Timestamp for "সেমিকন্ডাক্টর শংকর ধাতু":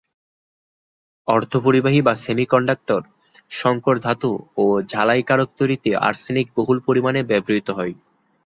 2.23-4.31